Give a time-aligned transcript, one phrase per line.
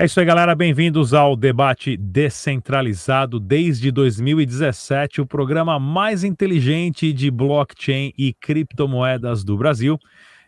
[0.00, 0.54] É isso aí, galera.
[0.54, 9.58] Bem-vindos ao debate descentralizado desde 2017, o programa mais inteligente de blockchain e criptomoedas do
[9.58, 9.98] Brasil.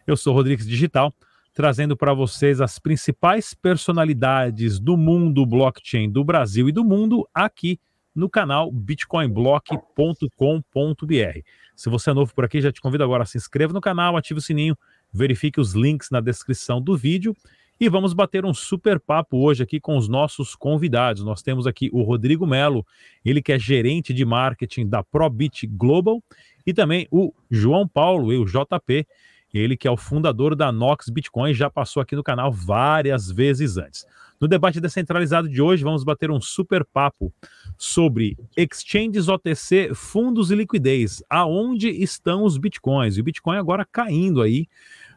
[0.07, 1.13] Eu sou Rodrigues Digital,
[1.52, 7.79] trazendo para vocês as principais personalidades do mundo blockchain do Brasil e do mundo aqui
[8.15, 11.41] no canal bitcoinblock.com.br.
[11.76, 14.16] Se você é novo por aqui, já te convido agora a se inscreva no canal,
[14.16, 14.74] ative o sininho,
[15.13, 17.37] verifique os links na descrição do vídeo
[17.80, 21.24] e vamos bater um super papo hoje aqui com os nossos convidados.
[21.24, 22.87] Nós temos aqui o Rodrigo Melo,
[23.24, 26.23] ele que é gerente de marketing da Probit Global,
[26.66, 29.06] e também o João Paulo, o JP,
[29.52, 33.76] ele que é o fundador da Nox Bitcoin, já passou aqui no canal várias vezes
[33.76, 34.07] antes.
[34.42, 37.32] No debate descentralizado de hoje, vamos bater um super papo
[37.79, 41.23] sobre exchanges OTC, fundos e liquidez.
[41.30, 43.16] Aonde estão os bitcoins?
[43.16, 44.66] E o Bitcoin agora caindo aí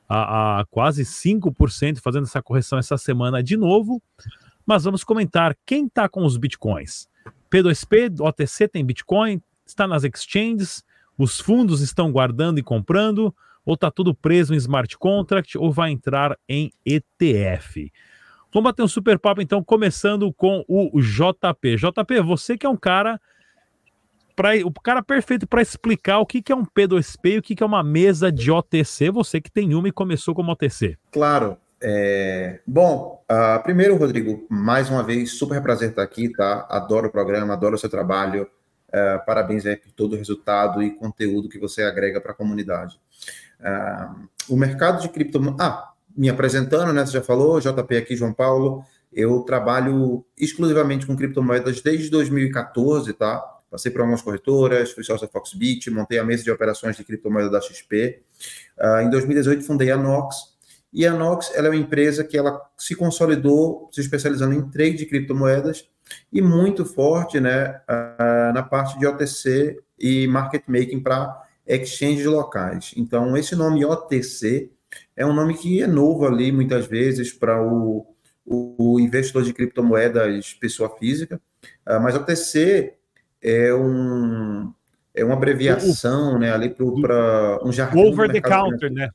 [0.08, 4.02] a, a quase 5%, fazendo essa correção essa semana de novo.
[4.66, 7.08] Mas vamos comentar quem está com os bitcoins.
[7.52, 10.84] P2P, OTC tem bitcoin, está nas exchanges,
[11.18, 13.34] os fundos estão guardando e comprando,
[13.66, 17.92] ou está tudo preso em smart contract, ou vai entrar em ETF.
[18.54, 21.76] Vamos bater um super papo então, começando com o JP.
[21.76, 23.20] JP, você que é um cara
[24.36, 27.56] pra, o cara perfeito para explicar o que, que é um P2P e o que,
[27.56, 30.98] que é uma mesa de OTC, você que tem uma e começou como OTC.
[31.12, 31.58] Claro.
[31.82, 32.60] É...
[32.66, 36.66] Bom, uh, primeiro, Rodrigo, mais uma vez, super prazer estar aqui, tá?
[36.70, 38.48] Adoro o programa, adoro o seu trabalho.
[38.90, 43.00] Uh, parabéns aí por todo o resultado e conteúdo que você agrega para a comunidade.
[43.60, 45.60] Uh, o mercado de criptomoedas.
[45.60, 47.06] Ah, me apresentando, né?
[47.06, 48.84] Você já falou, JP aqui, João Paulo.
[49.12, 53.55] Eu trabalho exclusivamente com criptomoedas desde 2014, tá?
[53.76, 57.50] Passei por algumas corretoras, fui sócio da Foxbit, montei a mesa de operações de criptomoeda
[57.50, 58.22] da XP.
[58.78, 60.56] Uh, ah, em 2018 fundei a Nox.
[60.94, 64.96] E a Nox ela é uma empresa que ela se consolidou, se especializando em trade
[64.96, 65.90] de criptomoedas
[66.32, 71.38] e muito forte né, uh, na parte de OTC e market making para
[71.68, 72.94] exchanges locais.
[72.96, 74.72] Então, esse nome OTC
[75.18, 78.08] é um nome que é novo ali, muitas vezes, para o,
[78.46, 81.42] o, investidor de criptomoedas pessoa física,
[81.86, 82.96] uh, mas OTC
[83.46, 84.74] é um
[85.14, 88.04] é uma abreviação, o, né, ali para um jargão.
[88.04, 89.10] Over the counter, né?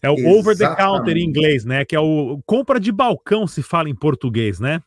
[0.00, 0.38] É o Exatamente.
[0.38, 1.84] over the counter em inglês, né?
[1.84, 4.82] Que é o compra de balcão, se fala em português, né?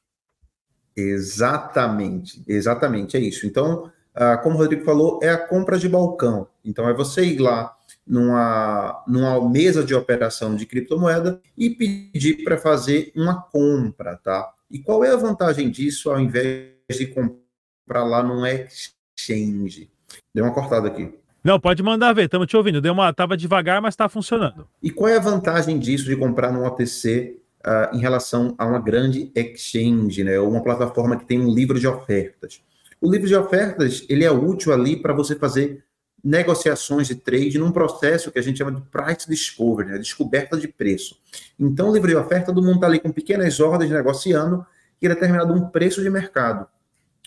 [0.96, 3.46] Exatamente, exatamente, é isso.
[3.46, 6.47] Então, ah, como o Rodrigo falou, é a compra de balcão.
[6.63, 7.75] Então, é você ir lá
[8.07, 14.53] numa, numa mesa de operação de criptomoeda e pedir para fazer uma compra, tá?
[14.72, 17.45] E qual é a vantagem disso ao invés de comprar
[17.85, 19.90] para lá num exchange.
[20.34, 21.13] Deu uma cortada aqui.
[21.44, 22.81] Não, pode mandar ver, estamos te ouvindo.
[22.81, 24.68] Deu uma, tava devagar, mas está funcionando.
[24.81, 28.66] E qual é a vantagem disso de comprar num OTC uh, ah, em relação a
[28.66, 30.40] uma grande exchange, né?
[30.40, 32.62] Ou uma plataforma que tem um livro de ofertas?
[33.00, 35.84] O livro de ofertas ele é útil ali para você fazer
[36.23, 39.97] negociações de trade num processo que a gente chama de price discovery, né?
[40.00, 41.16] descoberta de preço.
[41.59, 44.66] Então, o livro de oferta, todo mundo está ali com pequenas ordens negociando
[45.00, 46.67] e é determinado um preço de mercado.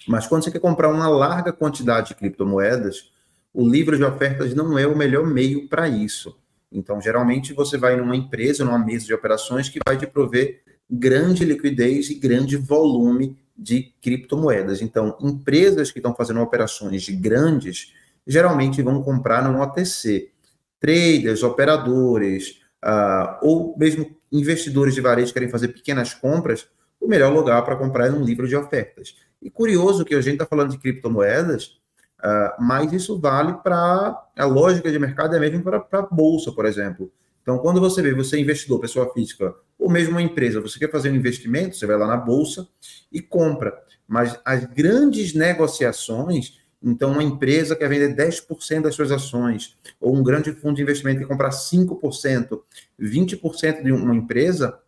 [0.06, 3.10] Mas quando você quer comprar uma larga quantidade de criptomoedas,
[3.52, 6.36] o livro de ofertas não é o melhor meio para isso.
[6.70, 11.44] Então, geralmente, você vai numa empresa, numa mesa de operações que vai te prover grande
[11.44, 14.80] liquidez e grande volume de criptomoedas.
[14.80, 17.92] Então, empresas que estão fazendo operações grandes
[18.26, 20.30] geralmente vão comprar no OTC.
[20.78, 26.68] Traders, operadores, uh, ou mesmo investidores de varejo que querem fazer pequenas compras,
[27.00, 29.16] o melhor lugar para comprar é um livro de ofertas.
[29.40, 31.78] E curioso que a gente está falando de criptomoedas,
[32.20, 36.66] uh, mas isso vale para a lógica de mercado, é mesmo para a bolsa, por
[36.66, 37.10] exemplo.
[37.42, 40.90] Então, quando você vê, você é investidor, pessoa física, ou mesmo uma empresa, você quer
[40.90, 42.68] fazer um investimento, você vai lá na bolsa
[43.10, 43.74] e compra.
[44.06, 50.22] Mas as grandes negociações, então uma empresa quer vender 10% das suas ações, ou um
[50.22, 52.60] grande fundo de investimento quer comprar 5%,
[53.00, 54.78] 20% de uma empresa,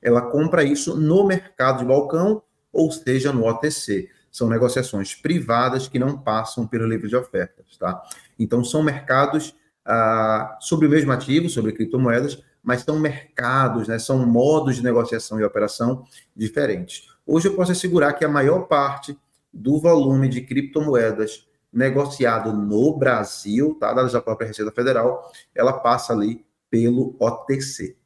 [0.00, 2.42] ela compra isso no mercado de balcão
[2.74, 4.10] ou seja no OTC.
[4.30, 8.02] São negociações privadas que não passam pelo livro de ofertas, tá?
[8.38, 9.54] Então, são mercados
[9.84, 15.38] ah, sobre o mesmo ativo, sobre criptomoedas, mas são mercados, né, são modos de negociação
[15.38, 16.04] e operação
[16.34, 17.08] diferentes.
[17.26, 19.16] Hoje eu posso assegurar que a maior parte
[19.52, 26.12] do volume de criptomoedas negociado no Brasil, tá, dados da própria Receita Federal, ela passa
[26.12, 27.96] ali pelo OTC.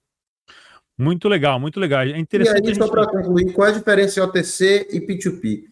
[0.98, 2.02] Muito legal, muito legal.
[2.02, 2.66] É interessante.
[2.66, 5.64] E aí, só para concluir, qual é a diferença entre OTC e P2P?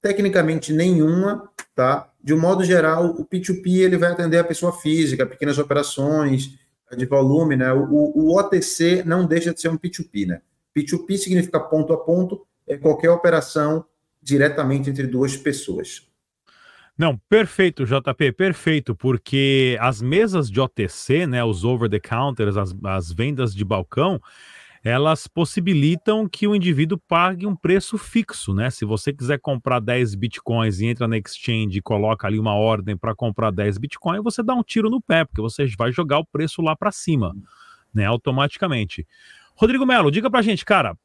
[0.00, 2.10] Tecnicamente nenhuma, tá?
[2.22, 6.58] De um modo geral, o P2P ele vai atender a pessoa física, pequenas operações
[6.96, 7.72] de volume, né?
[7.72, 10.42] O, o OTC não deixa de ser um P2P, né?
[10.76, 13.84] P2P significa ponto a ponto, é qualquer operação
[14.20, 16.08] diretamente entre duas pessoas.
[16.96, 22.74] Não, perfeito, JP, perfeito, porque as mesas de OTC, né, os over the counters, as,
[22.84, 24.20] as vendas de balcão,
[24.84, 28.68] elas possibilitam que o indivíduo pague um preço fixo, né?
[28.68, 32.96] Se você quiser comprar 10 bitcoins e entra na exchange e coloca ali uma ordem
[32.96, 36.26] para comprar 10 bitcoins, você dá um tiro no pé, porque você vai jogar o
[36.26, 37.32] preço lá para cima,
[37.94, 39.06] né, automaticamente.
[39.54, 40.96] Rodrigo Melo, diga pra gente, cara,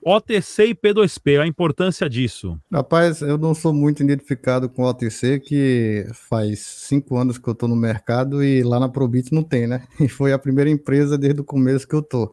[0.00, 2.58] OTC e P2P, a importância disso.
[2.72, 7.68] Rapaz, eu não sou muito identificado com OTC, que faz cinco anos que eu estou
[7.68, 9.86] no mercado e lá na Probit não tem, né?
[10.00, 12.32] E foi a primeira empresa desde o começo que eu tô.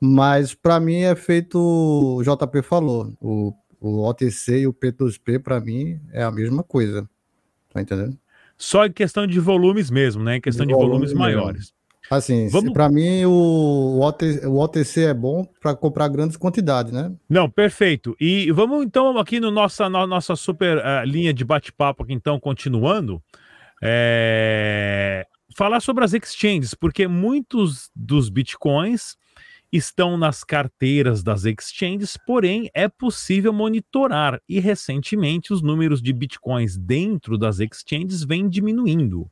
[0.00, 5.60] Mas para mim é feito, o JP falou, o, o OTC e o P2P para
[5.60, 7.08] mim é a mesma coisa.
[7.72, 8.18] Tá entendendo?
[8.56, 10.36] Só em questão de volumes mesmo, né?
[10.36, 11.72] Em questão de, de volumes maiores.
[12.10, 12.72] Assim, Vamos...
[12.72, 17.10] para mim o, OTC, o OTC é bom para comprar grandes quantidades, né?
[17.28, 18.14] Não, perfeito.
[18.20, 22.38] E vamos então aqui no nossa, na nossa super uh, linha de bate-papo aqui então,
[22.38, 23.22] continuando,
[23.82, 25.26] é...
[25.56, 29.16] falar sobre as exchanges, porque muitos dos bitcoins
[29.76, 36.76] estão nas carteiras das exchanges, porém é possível monitorar e recentemente os números de bitcoins
[36.76, 39.30] dentro das exchanges vêm diminuindo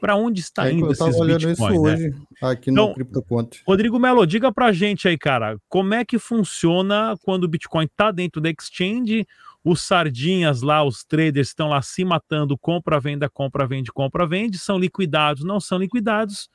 [0.00, 1.94] para onde está é, indo esses bitcoins, né?
[1.94, 3.48] hoje, aqui no então, CryptoQuant.
[3.66, 8.10] Rodrigo Melo, diga para gente aí, cara, como é que funciona quando o Bitcoin está
[8.10, 9.26] dentro da exchange,
[9.64, 14.58] os sardinhas lá, os traders estão lá se matando, compra, venda, compra, vende, compra, vende,
[14.58, 16.50] são liquidados, não são liquidados,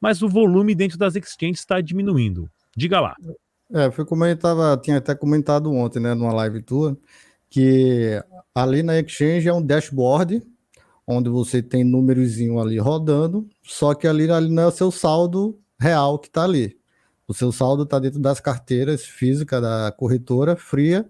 [0.00, 2.50] mas o volume dentro das exchanges está diminuindo.
[2.76, 3.14] Diga lá.
[3.72, 6.98] É, foi como eu tava, tinha até comentado ontem, né, numa live tua,
[7.48, 8.22] que
[8.54, 10.42] ali na exchange é um dashboard
[11.06, 15.58] onde você tem númerozinho ali rodando, só que ali, ali não é o seu saldo
[15.78, 16.78] real que está ali.
[17.26, 21.08] O seu saldo está dentro das carteiras físicas da corretora fria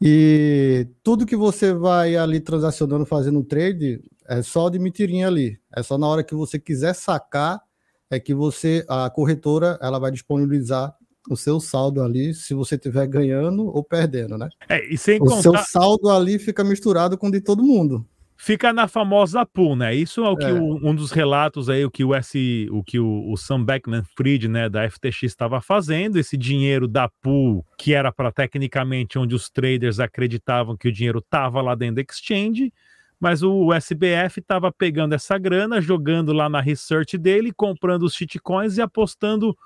[0.00, 5.60] e tudo que você vai ali transacionando, fazendo trade, é só de mentirinha ali.
[5.74, 7.60] É só na hora que você quiser sacar
[8.10, 10.94] é que você a corretora ela vai disponibilizar
[11.30, 14.48] o seu saldo ali, se você estiver ganhando ou perdendo, né?
[14.68, 15.42] É, e sem o contar...
[15.42, 18.06] seu saldo ali fica misturado com o de todo mundo
[18.38, 19.94] fica na famosa pool, né?
[19.94, 20.52] Isso é o que é.
[20.52, 24.48] O, um dos relatos aí, o que o S, o que o, o Sam Beckman-Fried,
[24.48, 29.50] né, da FTX estava fazendo, esse dinheiro da pool, que era para tecnicamente onde os
[29.50, 32.72] traders acreditavam que o dinheiro estava lá dentro da exchange,
[33.20, 38.76] mas o SBF estava pegando essa grana, jogando lá na research dele, comprando os shitcoins
[38.76, 39.56] e apostando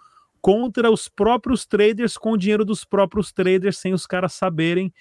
[0.40, 4.92] contra os próprios traders com o dinheiro dos próprios traders sem os caras saberem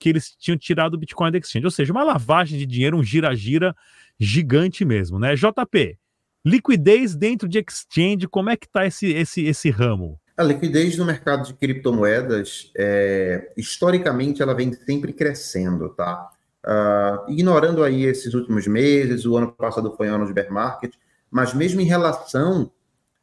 [0.00, 1.66] que eles tinham tirado o Bitcoin da exchange.
[1.66, 3.76] Ou seja, uma lavagem de dinheiro, um gira-gira
[4.18, 5.34] gigante mesmo, né?
[5.34, 5.98] JP,
[6.44, 10.18] liquidez dentro de exchange, como é que está esse, esse, esse ramo?
[10.36, 16.30] A liquidez no mercado de criptomoedas, é, historicamente, ela vem sempre crescendo, tá?
[16.64, 20.92] Uh, ignorando aí esses últimos meses, o ano passado foi um ano de bear market,
[21.30, 22.70] mas mesmo em relação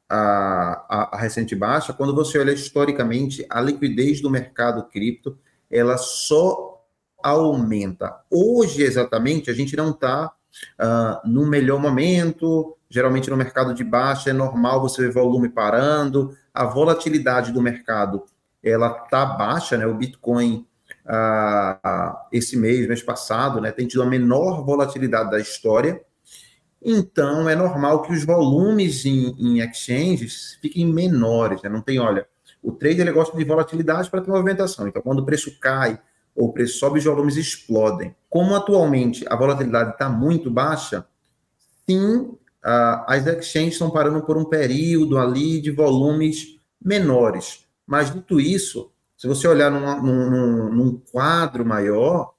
[0.10, 5.38] à, à, recente baixa, quando você olha historicamente, a liquidez do mercado cripto
[5.70, 6.84] ela só
[7.22, 8.22] aumenta.
[8.32, 10.32] Hoje, exatamente, a gente não está
[10.80, 12.78] uh, no melhor momento.
[12.90, 16.36] Geralmente, no mercado de baixa, é normal você ver volume parando.
[16.54, 18.24] A volatilidade do mercado
[18.64, 19.86] ela está baixa, né?
[19.86, 20.67] O Bitcoin,
[21.08, 26.02] uh, esse mês, mês passado, né, tem tido a menor volatilidade da história.
[26.84, 31.62] Então, é normal que os volumes em, em exchanges fiquem menores.
[31.62, 31.70] Né?
[31.70, 32.28] Não tem, olha,
[32.62, 34.88] o trader ele gosta de volatilidade para ter movimentação.
[34.88, 36.00] Então, quando o preço cai
[36.36, 38.16] ou o preço sobe, os volumes explodem.
[38.30, 41.08] Como atualmente a volatilidade está muito baixa,
[41.90, 47.66] sim, as exchanges estão parando por um período ali de volumes menores.
[47.88, 52.34] Mas, dito isso, se você olhar num, num, num quadro maior,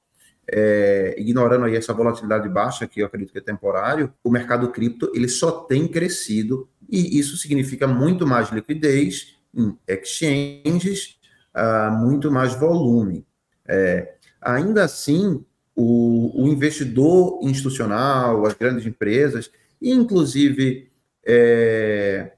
[0.51, 5.11] é, ignorando aí essa volatilidade baixa, que eu acredito que é temporário, o mercado cripto
[5.15, 11.19] ele só tem crescido e isso significa muito mais liquidez em exchanges,
[11.55, 13.27] uh, muito mais volume.
[13.67, 15.45] É, ainda assim,
[15.75, 19.51] o, o, investidor institucional, as grandes empresas,
[19.83, 20.91] inclusive
[21.27, 22.33] é,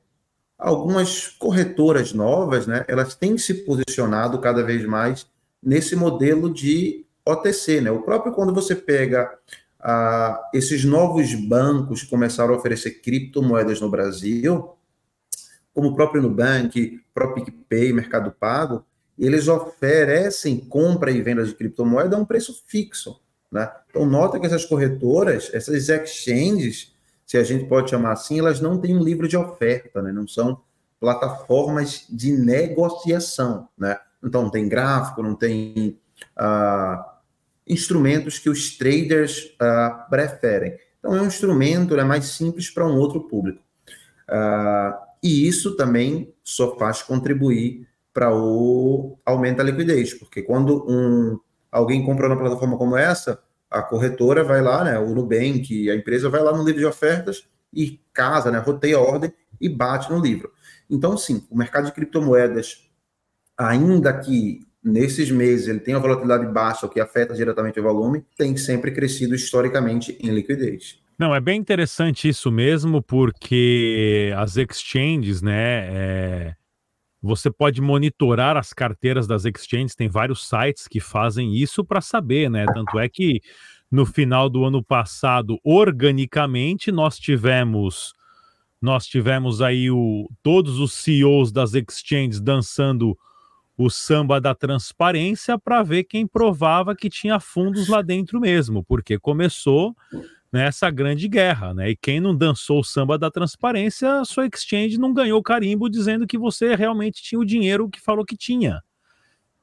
[0.61, 5.27] algumas corretoras novas, né, elas têm se posicionado cada vez mais
[5.63, 7.81] nesse modelo de OTC.
[7.81, 7.91] Né?
[7.91, 9.33] O próprio quando você pega
[9.81, 14.71] ah, esses novos bancos que começaram a oferecer criptomoedas no Brasil,
[15.73, 18.85] como o próprio Nubank, próprio PicPay, Mercado Pago,
[19.19, 23.21] eles oferecem compra e venda de criptomoeda a um preço fixo.
[23.51, 23.71] Né?
[23.89, 26.93] Então, nota que essas corretoras, essas exchanges,
[27.31, 30.11] se a gente pode chamar assim, elas não têm um livro de oferta, né?
[30.11, 30.61] não são
[30.99, 33.69] plataformas de negociação.
[33.79, 33.97] Né?
[34.21, 35.97] então não tem gráfico, não tem
[36.37, 37.05] uh,
[37.65, 40.77] instrumentos que os traders uh, preferem.
[40.99, 43.63] Então é um instrumento é mais simples para um outro público.
[44.29, 51.39] Uh, e isso também só faz contribuir para o aumento da liquidez, porque quando um,
[51.71, 56.29] alguém compra uma plataforma como essa, a corretora vai lá, né, o Nubank, a empresa
[56.29, 60.21] vai lá no livro de ofertas e casa, né, roteia a ordem e bate no
[60.21, 60.51] livro.
[60.89, 62.91] Então, sim, o mercado de criptomoedas,
[63.57, 68.25] ainda que nesses meses ele tenha uma volatilidade baixa, o que afeta diretamente o volume,
[68.37, 70.99] tem sempre crescido historicamente em liquidez.
[71.19, 76.55] Não, é bem interessante isso mesmo, porque as exchanges, né, é...
[77.23, 82.51] você pode monitorar as carteiras das exchanges, tem vários sites que fazem isso para saber,
[82.51, 82.65] né?
[82.73, 83.43] Tanto é que
[83.91, 88.15] no final do ano passado, organicamente, nós tivemos
[88.83, 93.15] nós tivemos aí o, todos os CEOs das exchanges dançando
[93.77, 99.19] o samba da transparência para ver quem provava que tinha fundos lá dentro mesmo, porque
[99.19, 99.95] começou
[100.53, 101.91] nessa grande guerra, né?
[101.91, 106.37] E quem não dançou o samba da transparência, sua exchange não ganhou carimbo dizendo que
[106.39, 108.83] você realmente tinha o dinheiro que falou que tinha.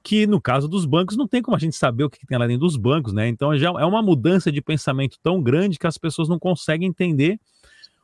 [0.03, 2.47] Que no caso dos bancos não tem como a gente saber o que tem lá
[2.47, 3.27] dentro dos bancos, né?
[3.27, 7.39] Então já é uma mudança de pensamento tão grande que as pessoas não conseguem entender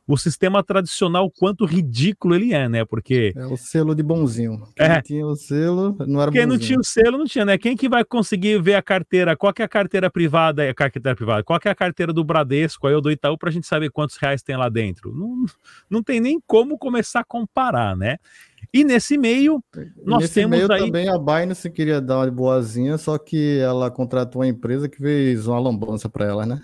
[0.06, 2.84] o sistema tradicional quanto ridículo ele é, né?
[2.84, 3.32] Porque.
[3.34, 4.62] É o selo de bonzinho.
[4.76, 5.00] Quem é.
[5.00, 6.48] tinha o selo não era Quem bonzinho.
[6.48, 7.56] não tinha o selo não tinha, né?
[7.56, 9.36] Quem que vai conseguir ver a carteira?
[9.36, 10.68] Qual que é a carteira privada?
[10.68, 11.42] A carteira privada?
[11.42, 12.86] Qual que é a carteira do Bradesco?
[12.86, 15.14] Aí o do Itaú pra gente saber quantos reais tem lá dentro.
[15.14, 15.46] Não,
[15.88, 18.18] não tem nem como começar a comparar, né?
[18.72, 19.62] E nesse meio,
[20.04, 20.80] nós nesse temos meio aí...
[20.80, 25.46] também a Binance queria dar uma boazinha, só que ela contratou uma empresa que fez
[25.46, 26.60] uma lambança para ela, né?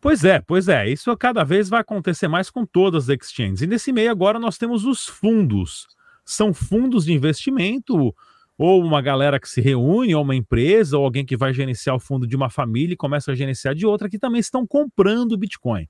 [0.00, 0.88] Pois é, pois é.
[0.88, 3.62] Isso cada vez vai acontecer mais com todas as exchanges.
[3.62, 5.86] E nesse meio agora nós temos os fundos.
[6.24, 8.14] São fundos de investimento,
[8.56, 12.00] ou uma galera que se reúne, ou uma empresa, ou alguém que vai gerenciar o
[12.00, 15.88] fundo de uma família e começa a gerenciar de outra, que também estão comprando Bitcoin.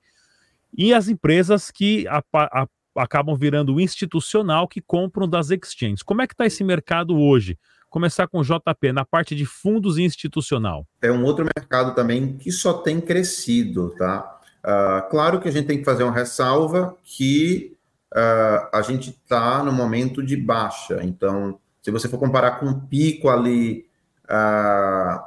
[0.77, 6.03] E as empresas que a, a, acabam virando institucional que compram das exchanges.
[6.03, 7.57] Como é que está esse mercado hoje?
[7.89, 10.85] Começar com o JP, na parte de fundos institucional.
[11.01, 14.39] É um outro mercado também que só tem crescido, tá?
[14.59, 17.75] Uh, claro que a gente tem que fazer uma ressalva que
[18.13, 20.99] uh, a gente está no momento de baixa.
[21.03, 23.85] Então, se você for comparar com o pico ali
[24.25, 25.19] uh,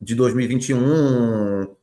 [0.00, 1.76] de 2021,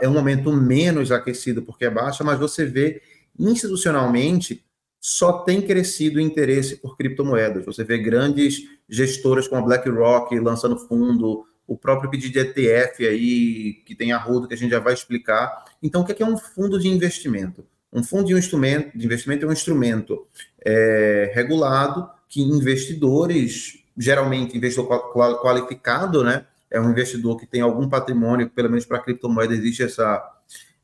[0.00, 3.02] é um momento menos aquecido porque é baixa, mas você vê
[3.38, 4.64] institucionalmente
[5.04, 7.66] só tem crescido o interesse por criptomoedas.
[7.66, 13.82] Você vê grandes gestoras como a BlackRock lançando fundo, o próprio pedido de ETF aí,
[13.84, 15.64] que tem a Rodo, que a gente já vai explicar.
[15.82, 17.66] Então, o que é, é um fundo de investimento?
[17.92, 20.24] Um fundo de, um instrumento, de investimento é um instrumento
[20.64, 26.46] é, regulado que investidores, geralmente investidor qualificado, né?
[26.70, 30.22] É um investidor que tem algum patrimônio, pelo menos para criptomoeda existe essa,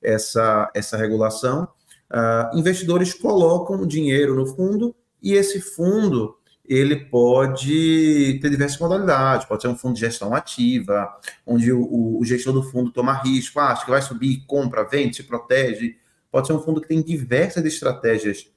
[0.02, 1.68] essa, essa regulação
[2.10, 6.38] Uh, investidores colocam dinheiro no fundo e esse fundo
[6.68, 11.08] ele pode ter diversas modalidades, pode ser um fundo de gestão ativa,
[11.46, 15.16] onde o, o gestor do fundo toma risco, ah, acha que vai subir, compra, vende,
[15.16, 15.96] se protege.
[16.30, 18.50] Pode ser um fundo que tem diversas estratégias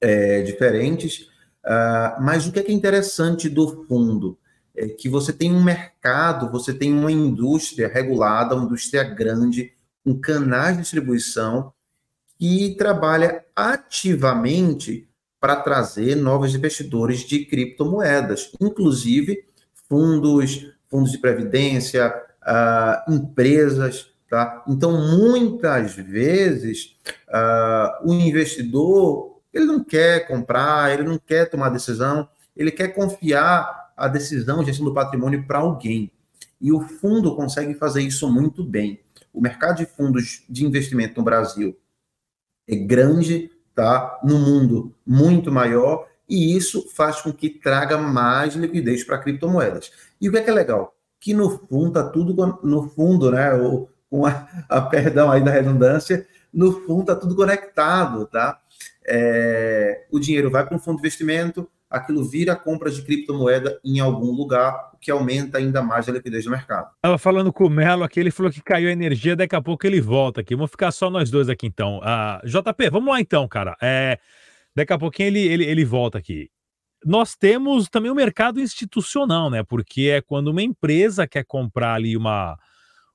[0.00, 1.28] é, diferentes,
[1.64, 4.38] uh, mas o que é, que é interessante do fundo?
[4.76, 9.72] É que você tem um mercado, você tem uma indústria regulada, uma indústria grande,
[10.04, 11.72] com canais de distribuição
[12.38, 15.08] que trabalha ativamente
[15.40, 19.44] para trazer novos investidores de criptomoedas, inclusive
[19.88, 22.08] fundos, fundos de previdência,
[22.42, 24.10] uh, empresas.
[24.28, 24.64] Tá?
[24.66, 26.96] Então, muitas vezes,
[27.28, 33.92] uh, o investidor ele não quer comprar, ele não quer tomar decisão, ele quer confiar
[33.96, 36.10] a decisão de gestão do patrimônio para alguém.
[36.60, 39.00] E o fundo consegue fazer isso muito bem.
[39.32, 41.76] O mercado de fundos de investimento no Brasil
[42.68, 44.20] grande, tá?
[44.22, 49.92] No mundo muito maior, e isso faz com que traga mais liquidez para criptomoedas.
[50.20, 50.94] E o que é, que é legal?
[51.20, 53.52] Que no fundo tá tudo no fundo, né?
[53.54, 58.60] Ou, com a, a perdão aí da redundância, no fundo tá tudo conectado, tá?
[59.06, 64.00] É, o dinheiro vai para um fundo de investimento, aquilo vira compra de criptomoeda em
[64.00, 66.90] algum lugar, o que aumenta ainda mais a liquidez do mercado.
[66.96, 69.86] Estava falando com o Melo aqui, ele falou que caiu a energia, daqui a pouco
[69.86, 70.54] ele volta aqui.
[70.54, 71.98] Vamos ficar só nós dois aqui então.
[71.98, 73.76] Uh, JP, vamos lá então, cara.
[73.80, 74.18] É,
[74.74, 76.50] daqui a pouquinho ele, ele, ele volta aqui.
[77.04, 79.62] Nós temos também o mercado institucional, né?
[79.62, 82.58] Porque é quando uma empresa quer comprar ali uma,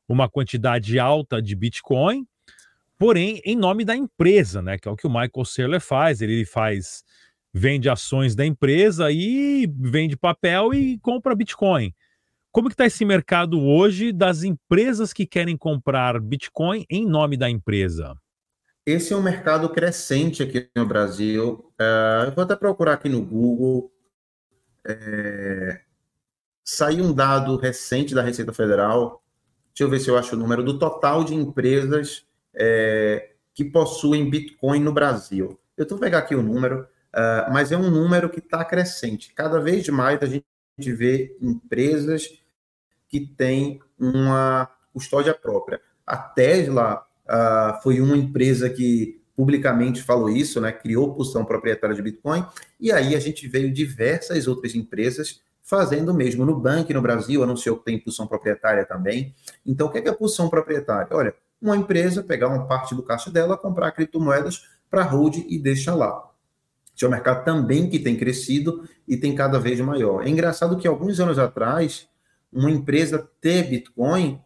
[0.08, 2.26] uma quantidade alta de Bitcoin,
[3.00, 4.78] porém em nome da empresa, né?
[4.78, 6.22] Que é o que o Michael Saylor faz.
[6.22, 7.04] Ele faz
[7.54, 11.94] vende ações da empresa e vende papel e compra Bitcoin.
[12.52, 17.50] Como que está esse mercado hoje das empresas que querem comprar Bitcoin em nome da
[17.50, 18.16] empresa?
[18.86, 21.72] Esse é um mercado crescente aqui no Brasil.
[21.80, 23.92] Uh, eu vou até procurar aqui no Google.
[24.84, 25.82] É,
[26.64, 29.24] saiu um dado recente da Receita Federal.
[29.68, 32.26] Deixa eu ver se eu acho o número do total de empresas
[32.56, 35.60] é, que possuem Bitcoin no Brasil.
[35.78, 39.34] Eu estou pegar aqui o número, uh, mas é um número que está crescente.
[39.34, 40.44] Cada vez mais a gente
[40.78, 42.30] vê empresas
[43.08, 45.82] que têm uma custódia própria.
[46.06, 52.02] A Tesla uh, foi uma empresa que publicamente falou isso, né, criou posição proprietária de
[52.02, 52.46] Bitcoin,
[52.78, 56.46] e aí a gente veio diversas outras empresas fazendo o mesmo.
[56.46, 59.34] No Bank no Brasil anunciou que tem posição proprietária também.
[59.66, 61.16] Então, o que é, que é proprietária?
[61.16, 65.94] Olha, uma empresa pegar uma parte do caixa dela, comprar criptomoedas para hold e deixa
[65.94, 66.29] lá.
[67.06, 70.26] Um mercado também que tem crescido e tem cada vez maior.
[70.26, 72.08] É engraçado que alguns anos atrás,
[72.52, 74.42] uma empresa ter Bitcoin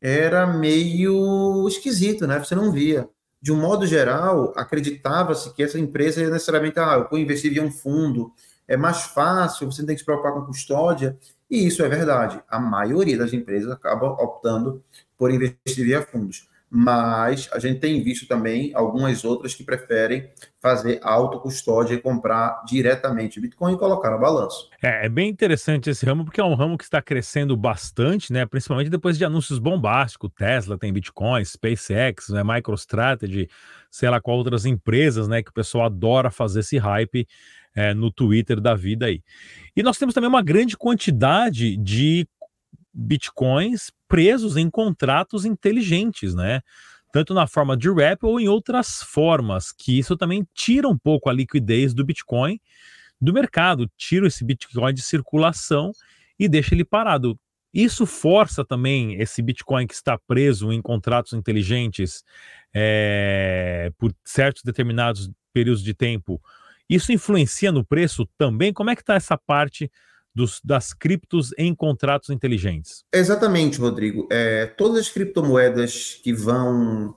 [0.00, 2.38] era meio esquisito, né?
[2.38, 3.08] Você não via.
[3.40, 7.70] De um modo geral, acreditava-se que essa empresa necessariamente, ah, eu vou investir em um
[7.70, 8.32] fundo,
[8.68, 11.18] é mais fácil, você não tem que se preocupar com custódia,
[11.50, 12.42] e isso é verdade.
[12.48, 14.82] A maioria das empresas acaba optando
[15.16, 20.30] por investir via fundos mas a gente tem visto também algumas outras que preferem
[20.62, 24.70] fazer autocustódia e comprar diretamente Bitcoin e colocar no balanço.
[24.80, 28.46] É, é, bem interessante esse ramo, porque é um ramo que está crescendo bastante, né?
[28.46, 30.30] Principalmente depois de anúncios bombásticos.
[30.36, 32.44] Tesla tem Bitcoin, SpaceX, né?
[32.44, 33.48] MicroStrategy,
[33.90, 35.42] sei lá qual outras empresas, né?
[35.42, 37.26] Que o pessoal adora fazer esse hype
[37.74, 39.22] é, no Twitter da vida aí.
[39.74, 42.28] E nós temos também uma grande quantidade de
[42.92, 46.60] bitcoins presos em contratos inteligentes, né?
[47.12, 51.28] Tanto na forma de wrap ou em outras formas, que isso também tira um pouco
[51.28, 52.60] a liquidez do Bitcoin
[53.20, 55.92] do mercado, tira esse Bitcoin de circulação
[56.38, 57.38] e deixa ele parado.
[57.72, 62.24] Isso força também esse Bitcoin que está preso em contratos inteligentes
[62.74, 66.40] é, por certos determinados períodos de tempo.
[66.88, 68.72] Isso influencia no preço também?
[68.72, 69.90] Como é que está essa parte
[70.34, 73.04] dos, das criptos em contratos inteligentes?
[73.12, 74.28] Exatamente, Rodrigo.
[74.30, 77.16] É, todas as criptomoedas que vão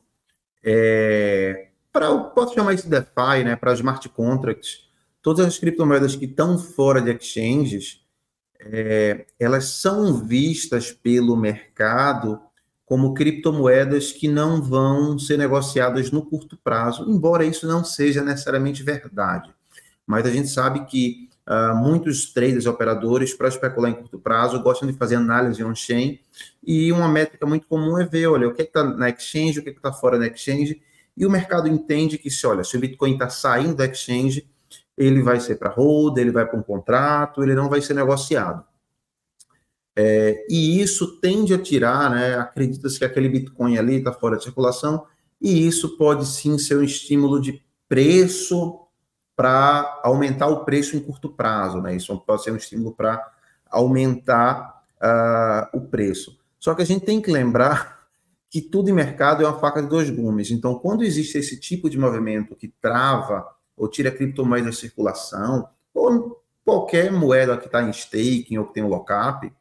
[0.63, 4.89] é, para, posso chamar isso de DeFi, né, para smart contracts,
[5.21, 8.01] todas as criptomoedas que estão fora de exchanges,
[8.59, 12.39] é, elas são vistas pelo mercado
[12.85, 18.83] como criptomoedas que não vão ser negociadas no curto prazo, embora isso não seja necessariamente
[18.83, 19.53] verdade.
[20.05, 24.87] Mas a gente sabe que Uh, muitos traders operadores, para especular em curto prazo, gostam
[24.87, 26.17] de fazer análise on-chain
[26.63, 29.63] e uma métrica muito comum é ver, olha, o que é está na exchange, o
[29.63, 30.81] que é está fora da exchange,
[31.17, 34.47] e o mercado entende que, se olha, se o Bitcoin está saindo da exchange,
[34.97, 38.63] ele vai ser para hold, ele vai para um contrato, ele não vai ser negociado.
[39.95, 44.43] É, e isso tende a tirar, né, acredita-se que aquele Bitcoin ali está fora de
[44.43, 45.05] circulação,
[45.41, 48.82] e isso pode sim ser um estímulo de preço
[49.35, 51.95] para aumentar o preço em curto prazo, né?
[51.95, 53.31] Isso pode ser um estímulo para
[53.69, 56.37] aumentar uh, o preço.
[56.59, 58.07] Só que a gente tem que lembrar
[58.49, 60.51] que tudo em mercado é uma faca de dois gumes.
[60.51, 66.39] Então, quando existe esse tipo de movimento que trava ou tira criptomoedas da circulação, ou
[66.63, 69.51] qualquer moeda que está em staking ou que tem um lockup,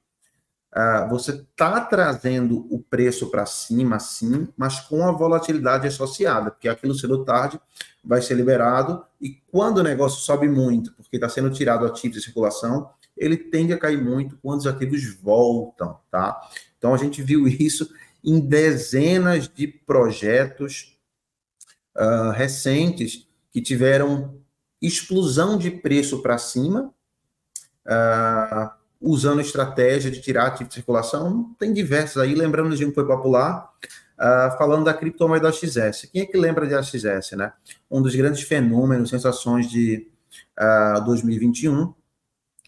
[0.74, 6.66] Uh, você está trazendo o preço para cima, sim, mas com a volatilidade associada, porque
[6.66, 7.60] aquilo cedo ou tarde
[8.02, 12.24] vai ser liberado, e quando o negócio sobe muito, porque está sendo tirado ativos de
[12.24, 16.40] circulação, ele tende a cair muito quando os ativos voltam, tá?
[16.78, 17.92] Então a gente viu isso
[18.24, 20.98] em dezenas de projetos
[21.96, 24.40] uh, recentes que tiveram
[24.80, 26.92] explosão de preço para cima,
[27.86, 31.54] uh, usando estratégia de tirar ativo de circulação.
[31.58, 33.68] Tem diversas aí, lembrando de um que foi popular,
[34.18, 36.08] uh, falando da criptomoeda XS.
[36.12, 37.52] Quem é que lembra de XS, né?
[37.90, 40.08] Um dos grandes fenômenos, sensações de
[40.58, 41.92] uh, ah, 2021.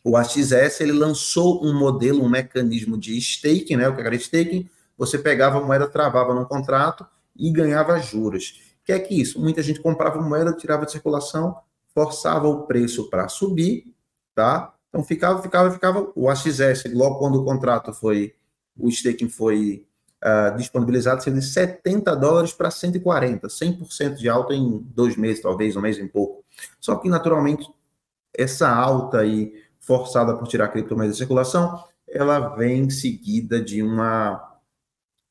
[0.02, 3.88] O AXS, ele lançou um modelo, um mecanismo de staking, né?
[3.88, 4.68] O que era staking?
[4.98, 8.60] Você pegava a moeda, travava num contrato e ganhava juros.
[8.82, 9.40] O que é que isso?
[9.40, 11.56] Muita gente comprava moeda, tirava de circulação,
[11.94, 13.94] forçava o preço para subir,
[14.34, 14.73] tá?
[14.94, 18.32] Então ficava, ficava, ficava o AXS, logo quando o contrato foi,
[18.78, 19.84] o staking foi
[20.24, 25.74] uh, disponibilizado, sendo de 70 dólares para 140, 100% de alta em dois meses, talvez,
[25.74, 26.44] um mês em pouco.
[26.80, 27.68] Só que, naturalmente,
[28.32, 34.60] essa alta aí, forçada por tirar a criptomoeda da circulação, ela vem seguida de uma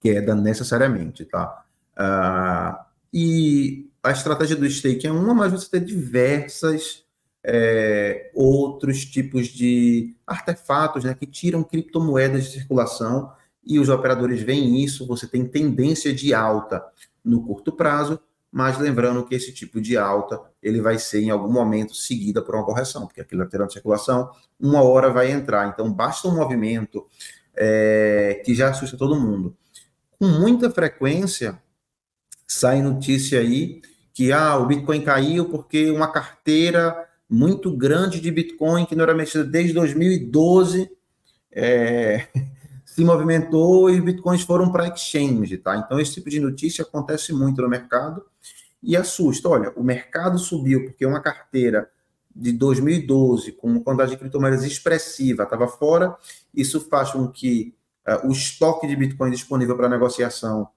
[0.02, 1.64] queda necessariamente, tá?
[1.98, 7.03] Uh, e a estratégia do staking é uma, mas você tem diversas
[7.44, 13.32] é, outros tipos de artefatos né, que tiram criptomoedas de circulação
[13.66, 16.84] e os operadores veem isso, você tem tendência de alta
[17.24, 18.20] no curto prazo,
[18.52, 22.56] mas lembrando que esse tipo de alta ele vai ser em algum momento seguida por
[22.56, 24.30] uma correção, porque aquilo lateral de circulação,
[24.60, 25.68] uma hora vai entrar.
[25.68, 27.06] Então basta um movimento
[27.56, 29.56] é, que já assusta todo mundo.
[30.20, 31.60] Com muita frequência
[32.48, 33.82] sai notícia aí
[34.14, 39.16] que ah, o Bitcoin caiu porque uma carteira muito grande de Bitcoin que não era
[39.16, 40.90] mexida desde 2012
[41.52, 42.28] é,
[42.86, 45.76] se movimentou e os Bitcoins foram para exchange, tá?
[45.78, 48.24] Então esse tipo de notícia acontece muito no mercado
[48.84, 49.50] e assusta.
[49.50, 51.90] Olha, o mercado subiu porque uma carteira
[52.36, 56.16] de 2012 com uma quantidade de criptomoedas expressiva estava fora.
[56.54, 57.74] Isso faz com que
[58.08, 60.68] uh, o estoque de Bitcoin disponível para negociação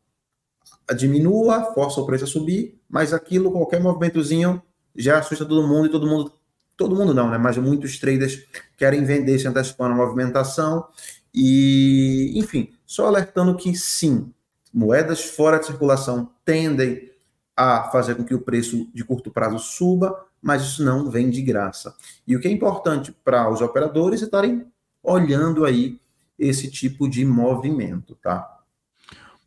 [0.97, 4.63] diminua, força o preço a subir, mas aquilo, qualquer movimentozinho,
[4.95, 6.33] já assusta todo mundo e todo mundo,
[6.77, 7.39] todo mundo não, né?
[7.39, 8.45] Mas muitos traders
[8.77, 10.87] querem vender se antecipando a movimentação.
[11.35, 14.33] E, enfim, só alertando que sim,
[14.73, 17.11] moedas fora de circulação tendem
[17.57, 21.41] a fazer com que o preço de curto prazo suba, mas isso não vem de
[21.41, 21.95] graça.
[22.27, 24.67] E o que é importante para os operadores é estarem
[25.03, 25.99] olhando aí
[26.39, 28.57] esse tipo de movimento, tá?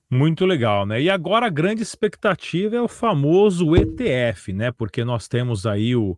[0.09, 0.99] Muito legal, né?
[0.99, 4.71] E agora a grande expectativa é o famoso ETF, né?
[4.71, 6.17] Porque nós temos aí o,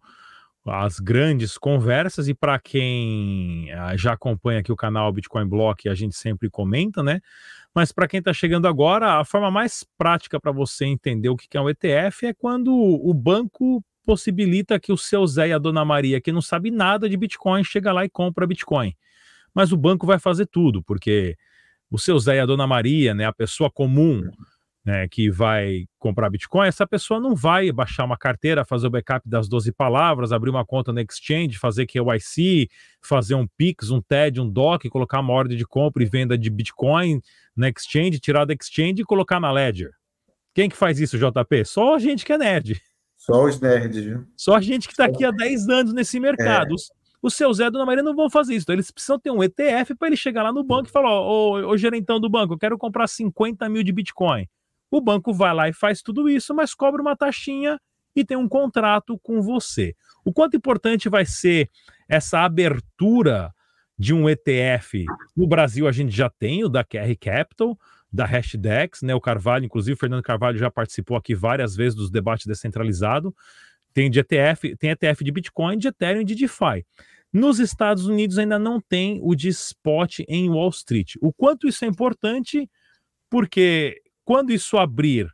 [0.65, 5.95] as grandes conversas e para quem ah, já acompanha aqui o canal Bitcoin Block, a
[5.95, 7.19] gente sempre comenta, né?
[7.73, 11.57] Mas para quem está chegando agora, a forma mais prática para você entender o que
[11.57, 15.85] é um ETF é quando o banco possibilita que o seu Zé e a Dona
[15.85, 18.93] Maria, que não sabe nada de Bitcoin, chega lá e compra Bitcoin.
[19.53, 21.37] Mas o banco vai fazer tudo, porque
[21.89, 24.29] o seu Zé e a Dona Maria, né, a pessoa comum
[24.83, 29.27] né, que vai comprar Bitcoin, essa pessoa não vai baixar uma carteira, fazer o backup
[29.29, 32.67] das 12 palavras, abrir uma conta no Exchange, fazer KYC,
[33.01, 36.49] fazer um Pix, um TED, um DOC, colocar uma ordem de compra e venda de
[36.49, 37.21] Bitcoin
[37.55, 39.91] no Exchange, tirar da Exchange e colocar na Ledger.
[40.53, 41.63] Quem que faz isso, JP?
[41.65, 42.81] Só a gente que é nerd.
[43.17, 44.25] Só os nerds, viu?
[44.35, 46.73] Só a gente que está aqui há 10 anos nesse mercado.
[46.73, 48.63] É o seu Zé e Dona Maria não vão fazer isso.
[48.63, 51.61] Então, eles precisam ter um ETF para ele chegar lá no banco e falar: Ó,
[51.61, 54.47] ô, ô, gerentão do banco, eu quero comprar 50 mil de Bitcoin.
[54.91, 57.79] O banco vai lá e faz tudo isso, mas cobra uma taxinha
[58.13, 59.95] e tem um contrato com você.
[60.25, 61.69] O quanto importante vai ser
[62.09, 63.53] essa abertura
[63.97, 65.05] de um ETF?
[65.35, 67.79] No Brasil, a gente já tem o da QR Capital,
[68.11, 69.15] da Hashdex, né?
[69.15, 73.31] O Carvalho, inclusive, o Fernando Carvalho já participou aqui várias vezes dos debates descentralizados.
[73.93, 76.85] Tem de ETF, tem ETF de Bitcoin, de Ethereum e de DeFi.
[77.31, 81.15] Nos Estados Unidos ainda não tem o de spot em Wall Street.
[81.21, 82.69] O quanto isso é importante,
[83.29, 85.27] porque quando isso abrir,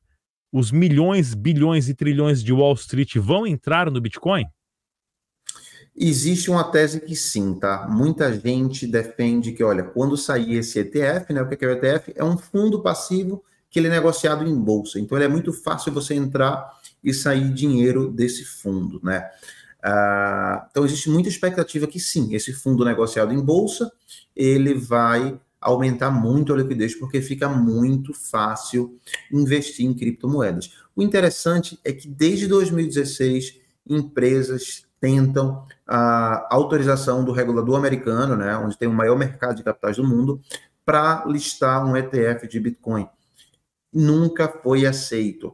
[0.51, 4.45] os milhões, bilhões e trilhões de Wall Street vão entrar no Bitcoin?
[5.95, 7.87] Existe uma tese que sim, tá?
[7.89, 11.41] Muita gente defende que, olha, quando sair esse ETF, né?
[11.41, 12.13] O que é o ETF?
[12.15, 14.99] É um fundo passivo que ele é negociado em bolsa.
[14.99, 16.71] Então, é muito fácil você entrar
[17.03, 19.27] e sair dinheiro desse fundo, né?
[19.83, 23.91] Ah, então, existe muita expectativa que sim, esse fundo negociado em bolsa,
[24.35, 28.97] ele vai aumentar muito a liquidez, porque fica muito fácil
[29.31, 30.71] investir em criptomoedas.
[30.95, 38.77] O interessante é que desde 2016, empresas tentam a autorização do regulador americano, né, onde
[38.77, 40.41] tem o maior mercado de capitais do mundo,
[40.85, 43.07] para listar um ETF de Bitcoin.
[43.93, 45.53] Nunca foi aceito.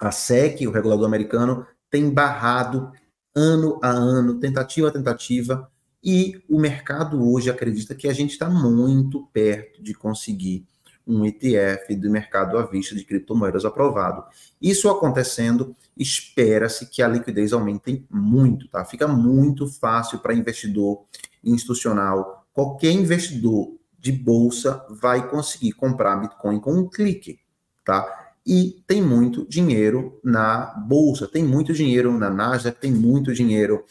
[0.00, 2.90] A SEC, o regulador americano, tem barrado
[3.34, 5.70] ano a ano, tentativa a tentativa,
[6.04, 10.66] e o mercado hoje acredita que a gente está muito perto de conseguir
[11.06, 14.24] um ETF do mercado à vista de criptomoedas aprovado.
[14.60, 18.84] Isso acontecendo, espera-se que a liquidez aumente muito, tá?
[18.84, 21.04] Fica muito fácil para investidor
[21.42, 22.46] institucional.
[22.52, 27.38] Qualquer investidor de bolsa vai conseguir comprar Bitcoin com um clique,
[27.82, 28.24] tá?
[28.46, 33.84] e tem muito dinheiro na bolsa, tem muito dinheiro na Nasdaq, tem muito dinheiro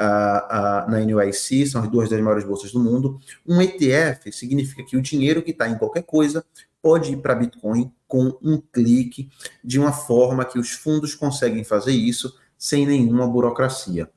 [0.00, 3.20] uh, na NYC, são as duas das maiores bolsas do mundo.
[3.46, 6.44] Um ETF significa que o dinheiro que está em qualquer coisa
[6.82, 9.30] pode ir para Bitcoin com um clique,
[9.62, 14.10] de uma forma que os fundos conseguem fazer isso sem nenhuma burocracia.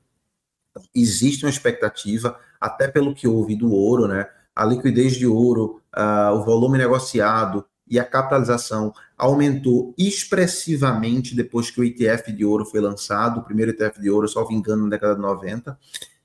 [0.96, 4.28] Existe uma expectativa, até pelo que houve do ouro, né?
[4.56, 11.82] A liquidez de ouro, uh, o volume negociado, e a capitalização aumentou expressivamente depois que
[11.82, 15.16] o ETF de ouro foi lançado, o primeiro ETF de ouro, só vingando na década
[15.16, 15.78] de 90.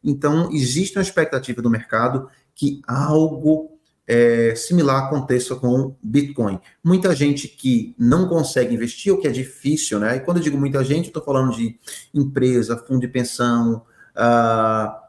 [0.03, 6.59] Então, existe uma expectativa do mercado que algo é, similar aconteça com Bitcoin.
[6.83, 10.16] Muita gente que não consegue investir, ou que é difícil, né?
[10.16, 11.79] E quando eu digo muita gente, estou falando de
[12.14, 13.83] empresa, fundo de pensão,
[14.16, 15.09] uh,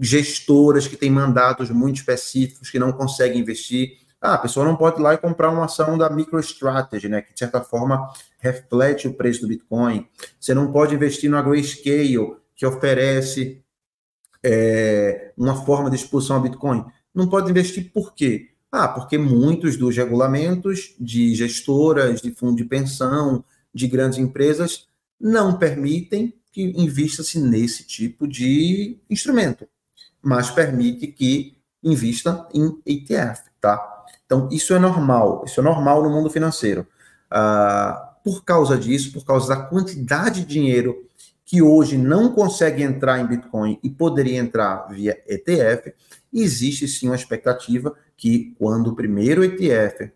[0.00, 3.98] gestoras que têm mandatos muito específicos que não conseguem investir.
[4.22, 7.32] Ah, a pessoa não pode ir lá e comprar uma ação da MicroStrategy, né, que
[7.32, 8.08] de certa forma
[8.38, 10.06] reflete o preço do Bitcoin.
[10.38, 13.60] Você não pode investir no Grayscale, que oferece
[14.40, 16.84] é, uma forma de exposição ao Bitcoin.
[17.12, 18.50] Não pode investir por quê?
[18.70, 24.86] Ah, porque muitos dos regulamentos de gestoras, de fundo de pensão, de grandes empresas
[25.20, 29.66] não permitem que invista-se nesse tipo de instrumento,
[30.22, 34.01] mas permite que invista em ETF, tá?
[34.32, 36.86] Então, isso é normal, isso é normal no mundo financeiro.
[37.30, 41.06] Ah, por causa disso, por causa da quantidade de dinheiro
[41.44, 45.92] que hoje não consegue entrar em Bitcoin e poderia entrar via ETF,
[46.32, 50.10] existe sim uma expectativa que quando o primeiro ETF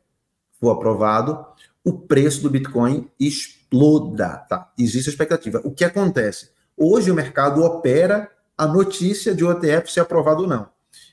[0.59, 1.45] for aprovado,
[1.85, 4.73] o preço do Bitcoin exploda, tá?
[4.79, 5.61] Existe a expectativa.
[5.63, 6.53] O que acontece?
[6.75, 10.71] Hoje o mercado opera a notícia de o ETF ser aprovado ou não.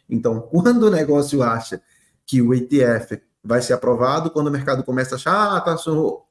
[0.09, 1.81] Então, quando o negócio acha
[2.25, 5.75] que o ETF vai ser aprovado, quando o mercado começa a achar, ah, tá,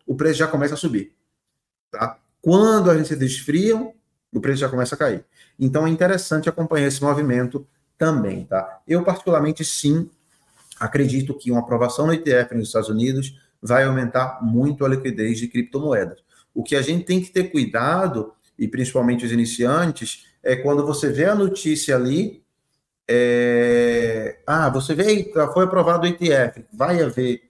[0.07, 1.15] o preço já começa a subir.
[1.91, 2.19] Tá?
[2.41, 3.93] Quando as agências esfriam,
[4.33, 5.25] o preço já começa a cair.
[5.59, 7.67] Então é interessante acompanhar esse movimento
[7.99, 8.81] também, tá?
[8.89, 10.11] Eu particularmente sim
[10.81, 15.47] acredito que uma aprovação no ETF nos Estados Unidos vai aumentar muito a liquidez de
[15.47, 16.19] criptomoedas.
[16.53, 21.11] O que a gente tem que ter cuidado, e principalmente os iniciantes, é quando você
[21.11, 22.43] vê a notícia ali,
[23.13, 24.39] é...
[24.47, 27.43] ah, você vê, foi aprovado o ETF, vai haver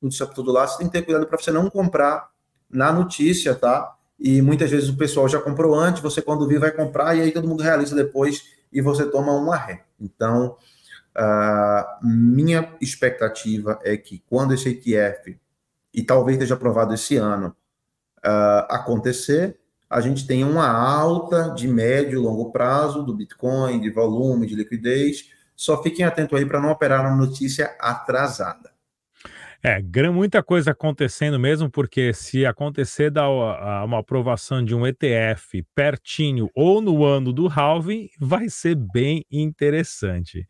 [0.00, 2.30] notícia por tudo lá, você tem que ter cuidado para você não comprar
[2.70, 3.94] na notícia, tá?
[4.18, 7.32] E muitas vezes o pessoal já comprou antes, você quando vir vai comprar, e aí
[7.32, 9.84] todo mundo realiza depois e você toma uma ré.
[10.00, 10.56] Então,
[11.16, 15.38] uh, minha expectativa é que quando esse ETF
[15.92, 17.54] e talvez esteja aprovado esse ano,
[18.18, 19.59] uh, acontecer,
[19.90, 24.54] a gente tenha uma alta de médio e longo prazo do Bitcoin, de volume, de
[24.54, 25.30] liquidez.
[25.56, 28.70] Só fiquem atentos aí para não operar uma notícia atrasada.
[29.62, 36.48] É, muita coisa acontecendo mesmo, porque se acontecer da, uma aprovação de um ETF pertinho
[36.54, 40.46] ou no ano do halving, vai ser bem interessante.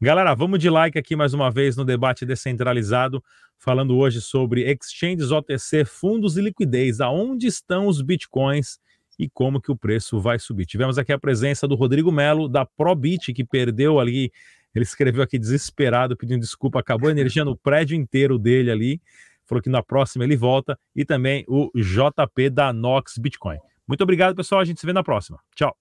[0.00, 3.24] Galera, vamos de like aqui mais uma vez no debate descentralizado
[3.64, 8.78] falando hoje sobre exchanges OTC, fundos e liquidez, aonde estão os bitcoins
[9.18, 10.66] e como que o preço vai subir.
[10.66, 14.30] Tivemos aqui a presença do Rodrigo Melo, da Probit, que perdeu ali,
[14.74, 19.00] ele escreveu aqui desesperado, pedindo desculpa, acabou a energia no prédio inteiro dele ali,
[19.46, 23.58] falou que na próxima ele volta, e também o JP da Nox Bitcoin.
[23.88, 25.38] Muito obrigado, pessoal, a gente se vê na próxima.
[25.54, 25.74] Tchau.